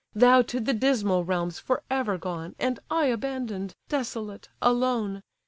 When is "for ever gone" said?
1.59-2.55